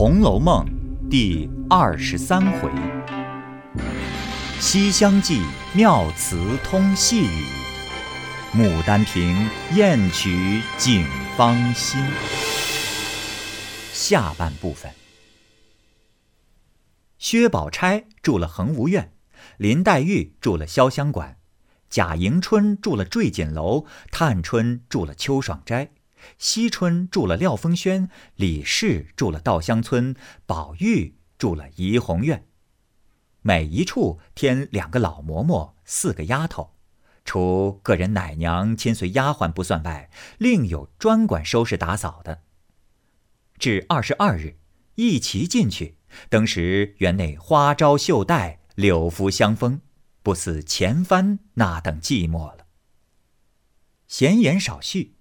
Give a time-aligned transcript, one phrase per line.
[0.00, 0.64] 红楼梦》
[1.10, 2.70] 第二十三回：
[4.58, 5.42] 西厢记
[5.74, 7.44] 妙词通细语，
[8.54, 9.36] 牡丹亭
[9.74, 11.04] 艳曲警
[11.36, 12.02] 芳心。
[13.92, 14.90] 下半部分。
[17.18, 19.12] 薛宝钗住了恒芜苑，
[19.58, 21.36] 林黛玉住了潇湘馆，
[21.90, 25.90] 贾迎春住了坠锦楼，探春住了秋爽斋。
[26.38, 30.14] 惜春住了廖风轩，李氏住了稻香村，
[30.46, 32.46] 宝玉住了怡红院。
[33.42, 36.74] 每一处添两个老嬷嬷，四个丫头，
[37.24, 42.42] 除个人奶娘亲随丫鬟不算外，另有专管收拾打扫的。
[43.58, 44.56] 至二十二日，
[44.96, 45.96] 一齐进去，
[46.28, 49.80] 当时园内花招绣带，柳拂香风，
[50.22, 52.66] 不似前番那等寂寞了。
[54.06, 55.14] 闲言少叙。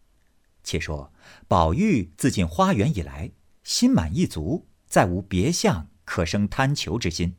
[0.69, 1.11] 且说
[1.47, 3.31] 宝玉自进花园以来，
[3.63, 7.37] 心满意足，再无别项可生贪求之心。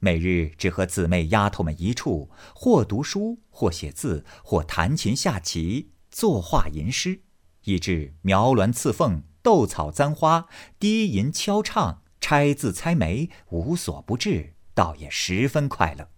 [0.00, 7.20] 每日只和姊妹丫头们一处，或读书，或写字，或弹琴下棋，作画吟诗，
[7.64, 10.46] 以致描鸾刺凤、斗草簪花、
[10.78, 16.08] 低吟敲唱、拆字猜眉，无所不至，倒也十分快乐。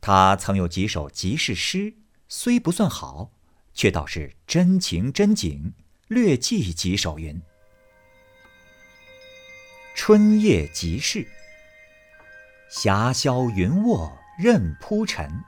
[0.00, 3.30] 他曾有几首即事诗，虽不算好。
[3.74, 5.72] 却倒是真情真景，
[6.08, 7.40] 略记几首云：
[9.94, 11.26] 春夜即事，
[12.70, 15.42] 霞霄云卧任铺陈，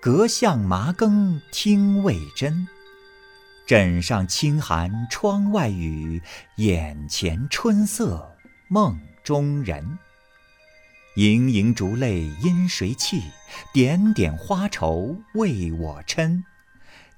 [0.00, 2.66] 阁巷麻更听未真，
[3.66, 6.22] 枕上清寒窗外雨，
[6.56, 8.36] 眼前春色
[8.68, 9.98] 梦中人。
[11.16, 13.20] 盈盈烛泪因谁泣？
[13.74, 16.44] 点点花愁为我嗔。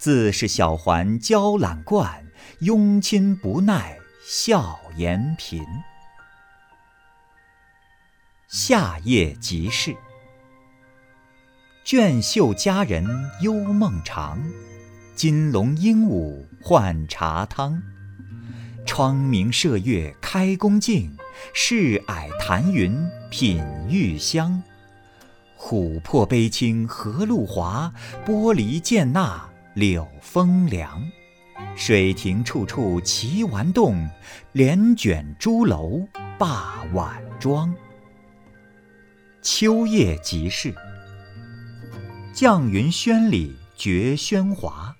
[0.03, 2.27] 自是小环娇懒惯，
[2.59, 5.65] 拥亲不耐笑颜贫。
[8.49, 9.95] 夏夜即事，
[11.85, 13.07] 卷袖佳人
[13.43, 14.43] 幽梦长，
[15.15, 17.81] 金龙鹦鹉换茶汤。
[18.85, 21.17] 窗明射月开宫镜，
[21.55, 24.65] 试霭檀云品玉香。
[25.57, 27.95] 琥珀杯清荷露滑，
[28.27, 29.52] 玻璃见那。
[29.75, 31.03] 柳风凉，
[31.75, 34.07] 水亭处处奇玩动，
[34.53, 36.07] 帘卷朱楼
[36.39, 37.75] 罢晚妆。
[39.41, 40.75] 秋夜即事，
[42.35, 44.95] 绛云轩里绝喧哗，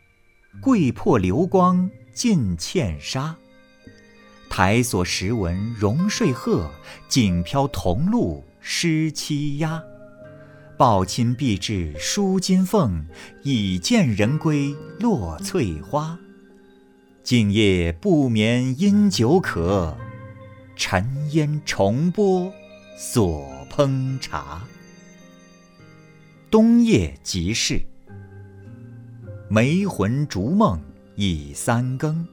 [0.63, 3.37] 桂魄流光尽茜纱。
[4.49, 6.71] 台锁石纹融睡鹤，
[7.09, 9.83] 锦飘桐露湿栖鸦。
[10.77, 13.07] 抱衾闭至舒金凤，
[13.43, 16.19] 已见人归落翠花。
[17.23, 19.97] 今夜不眠因酒渴，
[20.75, 22.53] 沉烟重播
[22.97, 24.63] 锁烹茶。
[26.51, 27.81] 冬夜即事，
[29.49, 30.83] 梅魂逐梦
[31.15, 32.27] 已三更，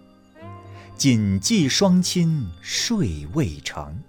[0.97, 4.01] 谨记双亲睡未成。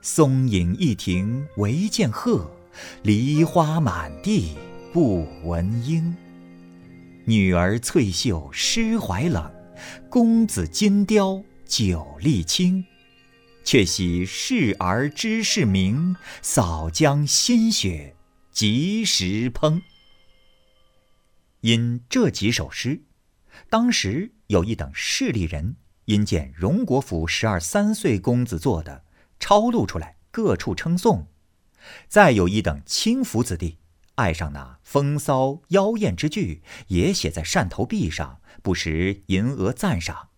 [0.00, 2.50] 松影一庭唯见鹤。
[3.02, 4.56] 梨花满地
[4.92, 6.16] 不闻莺，
[7.24, 9.52] 女儿翠袖湿怀冷，
[10.08, 12.84] 公子金貂酒力轻。
[13.64, 18.14] 却喜侍儿知事明，扫将新雪
[18.52, 19.80] 及时烹。
[21.62, 23.00] 因这几首诗，
[23.70, 29.02] 当时有一等势利人，因见荣国府十二三岁公子做的，
[29.40, 31.26] 抄录出来，各处称颂。
[32.08, 33.78] 再有一等轻浮子弟，
[34.16, 40.30] 爱上那风骚妖艳之句，也写在扇头壁上，不时吟额赞赏。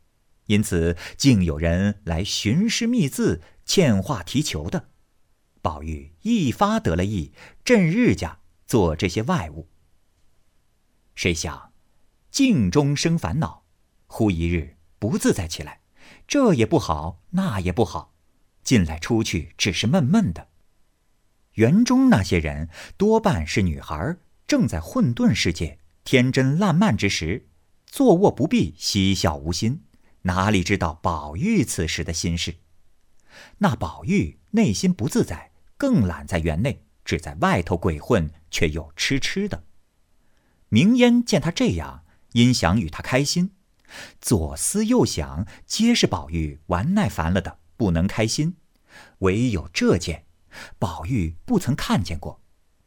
[0.46, 4.88] 因此，竟有人来寻诗觅字、欠画提求的。
[5.60, 7.32] 宝玉一发得了意，
[7.64, 9.68] 趁日家做这些外物。
[11.16, 11.72] 谁想
[12.30, 13.64] 镜中生烦恼，
[14.06, 15.80] 忽一日不自在起来，
[16.28, 18.14] 这也不好，那也不好，
[18.62, 20.48] 进来出去只是闷闷的。
[21.56, 22.68] 园中那些人
[22.98, 24.16] 多半是女孩，
[24.46, 27.48] 正在混沌世界、天真烂漫之时，
[27.86, 29.82] 坐卧不避，嬉笑无心，
[30.22, 32.56] 哪里知道宝玉此时的心事？
[33.58, 39.64] 那宝玉内心不自在，更懒在园内，只在外头鬼混，却又痴痴的。
[40.68, 43.52] 明烟见他这样，因想与他开心，
[44.20, 48.56] 左思右想，皆是宝玉玩耐烦了的，不能开心，
[49.20, 50.25] 唯有这件。
[50.78, 52.40] 宝玉不曾看见过，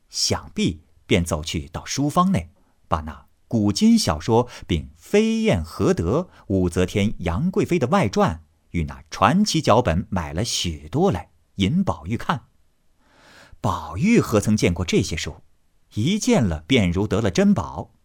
[0.09, 2.51] 想必便走去到书房内，
[2.87, 12.45] 把那古今小说并飞燕何德、武则天、杨贵妃的外传与那传奇脚本买了许多来，引宝玉看。
[13.61, 15.41] 宝玉何曾见过这些书？
[15.95, 17.95] 一见了便如得了珍宝。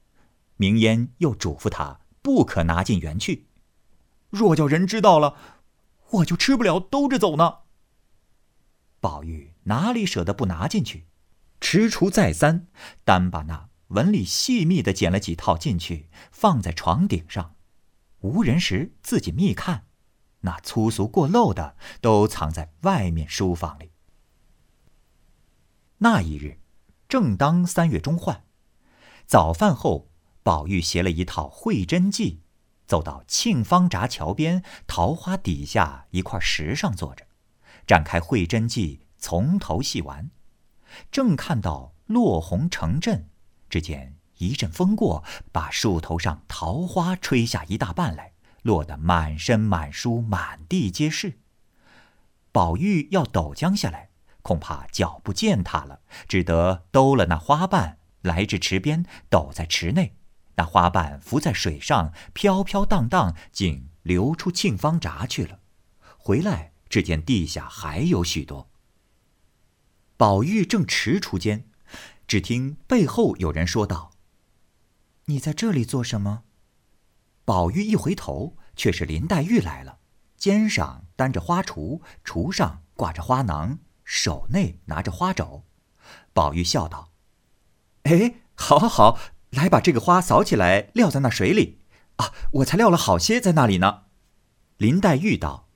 [0.57, 3.49] 明烟又嘱咐他不可拿进园去，
[4.31, 5.37] 若叫人知道了，
[6.11, 7.59] 我就吃不了兜着走呢。
[9.01, 11.07] 宝玉哪里舍得不拿进去？
[11.61, 12.67] 踟蹰再三，
[13.05, 17.55] 单把那纹理细密的剪了几套进去，放在床顶上。
[18.21, 19.85] 无人时，自己密看；
[20.41, 23.93] 那粗俗过漏的，都藏在外面书房里。
[25.99, 26.59] 那一日，
[27.09, 28.45] 正当三月中换，
[29.27, 30.11] 早饭后，
[30.43, 32.33] 宝玉携了一套《会真记》，
[32.87, 37.27] 走到庆芳闸桥边桃花底下一块石上坐着，
[37.87, 40.29] 展开《会真记》，从头细玩。
[41.11, 43.31] 正看到落红成阵，
[43.71, 44.17] 只见。
[44.37, 51.39] 一阵风过，把树头上桃花吹下一大半来，落得满身满书满地皆是。
[52.53, 54.11] 宝玉要抖将下来，
[54.43, 60.17] 恐怕脚不见踏了，只得兜了那花瓣来至池边，抖在池内。
[60.57, 65.61] 那花瓣浮在水上，飘飘荡荡，竟流出沁芳闸去了。
[66.19, 68.69] 回来只见地下还有许多。
[70.17, 71.69] 宝玉正踟蹰间，
[72.29, 74.13] 只听背后有人说道。
[75.25, 76.45] 你在这里做什么？
[77.45, 79.99] 宝玉一回头，却是林黛玉来了，
[80.37, 85.65] 肩上担着花锄，锄上挂着花囊，手内拿着花帚。
[86.33, 87.11] 宝玉笑道
[88.05, 89.19] ：“哎，好，好，好，
[89.51, 91.81] 来把这个花扫起来，撂在那水里。
[92.17, 94.05] 啊，我才撂了好些在那里呢。”
[94.79, 95.69] 林黛玉道：“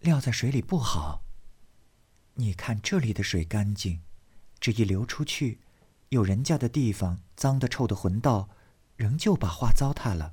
[0.00, 1.24] 撂在水里不好。
[2.40, 4.00] 你看这里的水干净，
[4.58, 5.60] 这一流出去。”
[6.10, 8.48] 有人家的地方脏的臭的混道，
[8.96, 10.32] 仍旧把花糟蹋了。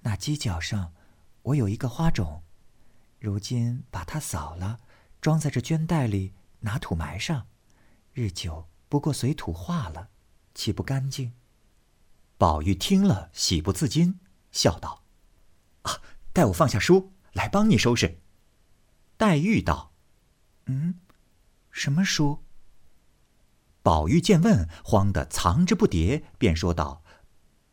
[0.00, 0.92] 那犄角上，
[1.40, 2.42] 我有一个花种，
[3.18, 4.80] 如今把它扫了，
[5.22, 7.46] 装在这绢袋里，拿土埋上，
[8.12, 10.10] 日久不过随土化了，
[10.54, 11.32] 岂不干净？
[12.36, 14.20] 宝玉听了，喜不自禁，
[14.50, 15.04] 笑道
[15.82, 16.02] ：“啊，
[16.34, 18.20] 待我放下书来帮你收拾。”
[19.16, 19.91] 黛玉道
[20.66, 20.94] ：“嗯，
[21.70, 22.44] 什么书？”
[23.82, 27.02] 宝玉见问，慌得藏之不迭，便说道：“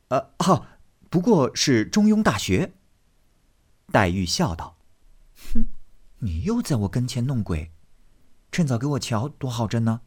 [0.10, 2.74] 呃，哈，不过是《中庸》大学。”
[3.92, 4.78] 黛玉笑道
[5.54, 5.68] ：“哼，
[6.20, 7.72] 你又在我跟前弄鬼，
[8.52, 10.02] 趁早给我瞧，多好着呢。”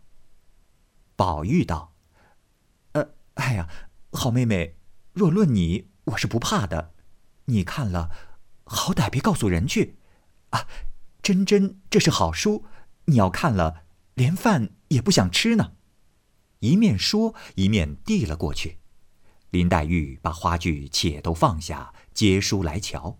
[1.14, 1.94] 宝玉道
[2.94, 3.68] ：“呃，哎呀，
[4.12, 4.76] 好妹妹，
[5.12, 6.94] 若论你，我是不怕的。
[7.44, 8.10] 你看了，
[8.64, 9.98] 好歹别告诉人去。
[10.50, 10.66] 啊，
[11.22, 12.64] 真真这是好书，
[13.06, 13.84] 你要看了，
[14.14, 15.72] 连饭也不想吃呢。”
[16.60, 18.78] 一面说，一面递了过去。
[19.50, 23.18] 林黛玉把花具且都放下，接书来瞧。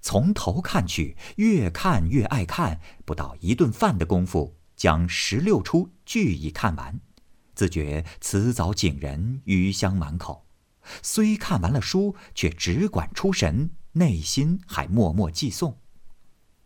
[0.00, 2.80] 从头看去，越看越爱看。
[3.04, 7.00] 不到一顿饭的功夫，将十六出俱已看完，
[7.54, 10.46] 自觉词藻景人，余香满口。
[11.02, 15.76] 虽看完了书，却只管出神，内心还默默寄诵。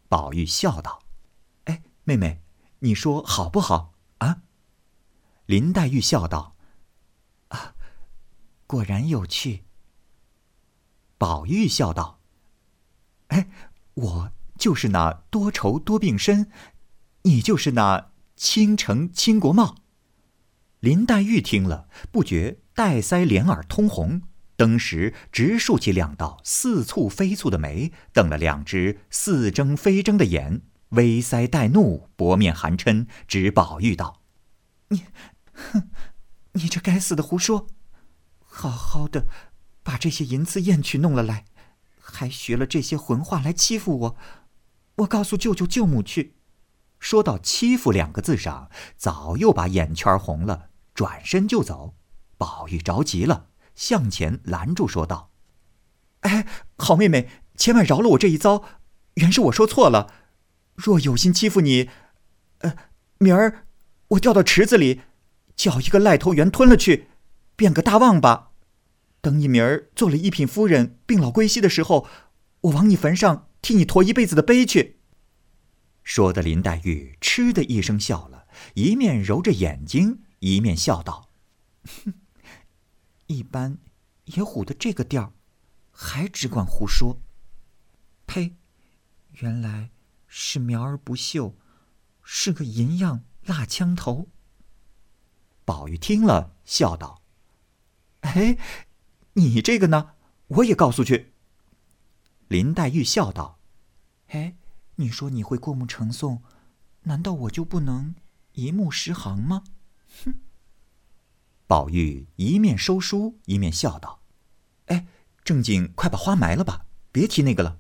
[0.09, 1.02] 宝玉笑道：“，
[2.05, 2.43] 妹妹，
[2.81, 4.43] 你说好不好啊？”
[5.47, 6.57] 林黛玉笑道
[7.49, 7.75] ：“啊，
[8.67, 9.65] 果然有趣。”
[11.19, 12.21] 宝玉笑道
[13.29, 13.49] ：“哎，
[13.95, 16.51] 我就是那多愁多病身，
[17.23, 19.77] 你就是那倾城倾国貌。”
[20.81, 24.23] 林黛玉听了，不觉带腮脸耳通红，
[24.56, 34.22] 登时直竖起两道似蹙非蹙的眉，瞪了两只似睁非睁的眼，微腮带怒，薄面含嗔，指宝玉道
[34.89, 35.05] ：“你。”
[35.53, 35.91] 哼，
[36.53, 37.67] 你这该死的胡说！
[38.41, 39.27] 好好的
[39.82, 41.44] 把这些银子砚曲弄了来，
[42.01, 44.17] 还学了这些混话来欺负我。
[44.96, 46.37] 我告诉舅舅舅母去。
[46.99, 51.94] 说到“欺负”两个字上，早又把眼圈红了，转身就走。
[52.39, 55.31] 宝玉着急了，向前拦住，说道
[56.20, 56.46] ：“哎，
[56.79, 58.65] 好妹妹，千万饶了我这一遭，
[59.15, 60.13] 原是我说错了。
[60.82, 61.89] 若有心欺负你，
[62.58, 62.77] 呃，
[63.19, 63.67] 明儿
[64.08, 65.03] 我掉到池子里。”
[65.55, 67.08] 叫一个癞头猿吞了去，
[67.55, 68.53] 变个大旺吧。
[69.20, 72.08] 等你明儿做了一品夫人，病老归西的时候，
[72.62, 74.96] 我往你坟上替你驮一辈子的碑去。
[76.03, 81.29] 说的林黛玉嗤的一声笑了，一面揉着眼睛，一面笑道
[82.06, 82.15] ：“哼，
[83.27, 83.79] 一般
[84.24, 85.34] 也唬得这个调，
[85.93, 87.20] 还只管胡说。
[88.27, 88.56] 呸！
[89.32, 89.91] 原来
[90.34, 91.55] 是苗而不秀，
[92.22, 94.29] 是个银样蜡枪头。”
[95.67, 97.20] 宝玉听了，笑道
[98.20, 98.56] ：“哎，
[99.34, 100.15] 你这个呢？
[100.48, 101.34] 我也告诉去。”
[102.48, 103.58] 林黛玉笑道
[104.29, 104.56] ：“哎，
[104.96, 106.41] 你说你会过目成诵，
[107.03, 108.15] 难道我就不能
[108.53, 109.65] 一目十行吗？
[110.24, 110.36] 哼！
[111.67, 114.22] 宝玉一面收书，一面笑道
[114.86, 115.06] ：“哎，
[115.44, 117.79] 正经，快把花埋了吧，别提那个了。”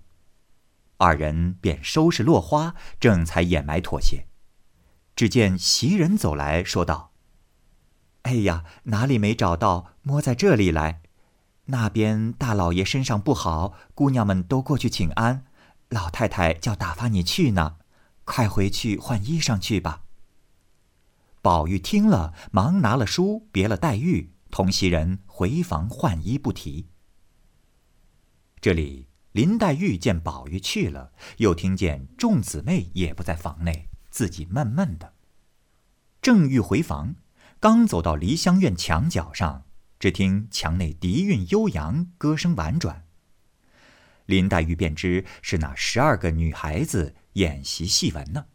[1.02, 4.28] 二人便收拾落花，正才掩埋妥协，
[5.16, 7.10] 只见袭人走来说道
[8.22, 11.02] ：“哎呀，哪里没找到，摸在这里来。
[11.64, 15.44] 那边大老爷身上不好，姑娘们都过去请安。”
[15.90, 17.78] 老太太叫打发你去呢，
[18.24, 20.04] 快回去换衣裳去吧。
[21.42, 26.86] 宝玉听了，忙拿了书，别了黛玉，同袭人回房换衣，不提。
[28.60, 35.14] 这里林黛玉见宝玉去了，又听见众姊妹也不在房内，自己闷闷的。
[36.20, 37.16] 正欲回房，
[37.58, 39.64] 刚走到梨香院墙角上，
[39.98, 43.06] 只听墙内笛韵悠扬，歌声婉转。
[44.26, 48.46] 林黛玉便知是那十二个女孩子演习戏文呢。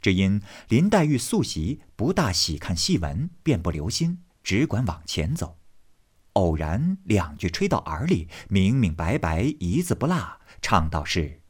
[0.00, 5.60] 只因林黛玉素习不大喜看戏文，便不留心，只管往前走。
[6.34, 11.40] 偶然两句吹到耳里，明明白白，一字不落，唱道是：“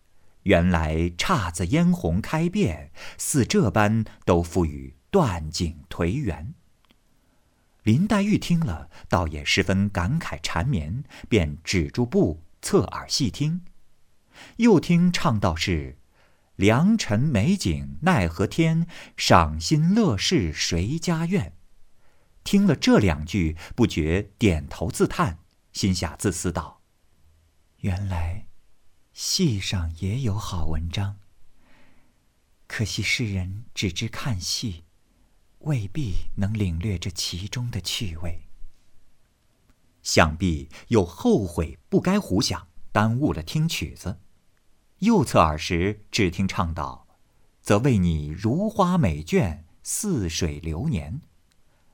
[0.44, 6.54] 原来姹紫嫣红开遍，似这般都付与断井颓垣。”
[7.84, 12.42] 林黛玉听了，倒也十分感慨缠绵，便止住步。
[12.60, 13.62] 侧耳细听，
[14.58, 15.98] 又听唱道是
[16.54, 18.86] ：“良辰美景奈何天，
[19.16, 21.54] 赏心乐事谁家院？”
[22.44, 25.38] 听了这两句，不觉点头自叹，
[25.72, 26.82] 心下自思道
[27.78, 28.46] ：“原来
[29.12, 31.18] 戏上也有好文章，
[32.66, 34.84] 可惜世人只知看戏，
[35.60, 38.48] 未必能领略这其中的趣味。”
[40.02, 44.20] 想必又后悔不该胡想，耽误了听曲子。
[44.98, 47.06] 右侧耳时，只听唱道
[47.62, 51.22] ：“则为你如花美眷，似水流年。”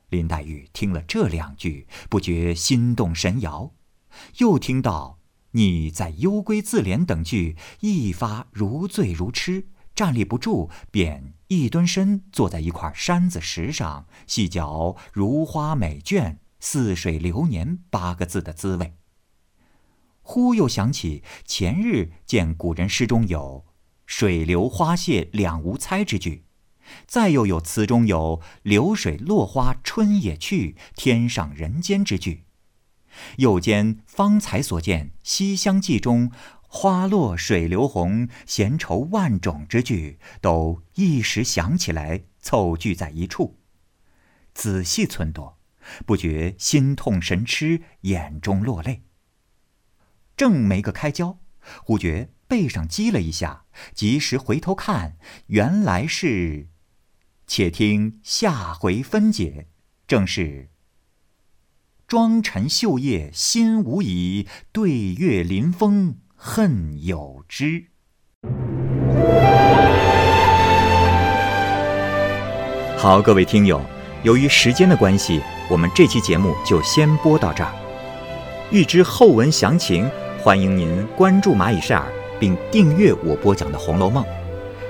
[0.08, 3.72] 林黛玉听了这两句，不觉心动神摇。
[4.38, 5.18] 又听到
[5.52, 16.38] “你在幽闺自怜”等句，一发如醉如痴，站立不住，便一蹲身坐在一块山子石上，细嚼“如花美眷”。
[16.60, 18.94] 似水流年八个字的滋味。
[20.22, 23.64] 忽又想起前日见古人诗中有
[24.06, 26.46] “水流花谢两无猜”之句，
[27.06, 32.44] 再又有词中有“流水落花春也去，天上人间”之句，
[33.36, 36.30] 又兼方才所见《西厢记》中
[36.70, 43.58] “花落水流红，闲愁万种”之句，都一时想起来，凑聚在一处，
[44.54, 45.54] 仔细忖度。
[46.04, 49.04] 不觉心痛神痴，眼中落泪。
[50.36, 51.38] 正没个开交，
[51.82, 53.64] 忽觉背上击了一下，
[53.94, 55.16] 及时回头看，
[55.46, 56.68] 原来是……
[57.48, 59.68] 且听下回分解。
[60.06, 60.68] 正是：
[62.06, 67.86] 妆尘绣叶心无已，对月临风恨有之。
[72.98, 73.80] 好，各位听友，
[74.22, 75.40] 由于时间的关系。
[75.70, 77.72] 我们这期节目就先播到这儿。
[78.70, 80.06] 欲知后文详情，
[80.42, 84.22] 欢迎您关注蚂蚁晒尔，并订阅我播讲的《红楼梦》。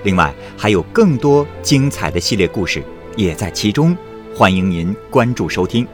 [0.05, 2.83] 另外，还有更多精彩的系列故事
[3.17, 3.97] 也在其中，
[4.35, 5.87] 欢迎您关注收听。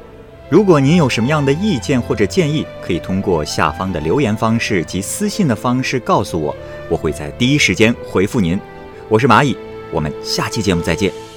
[0.50, 6.54] 如果您有什么样的意见或者建议，可以通过下方的留言方式及私信的方式告诉我，
[6.88, 8.60] 我会在第一时间回复您。
[9.08, 9.56] 我是蚂蚁，
[9.90, 11.33] 我们下期节目再见。